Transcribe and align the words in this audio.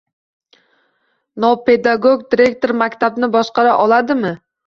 Nopedagog 1.45 2.25
direktor 2.33 2.75
maktabni 2.81 3.31
boshqara 3.39 3.79
oladimi? 3.87 4.35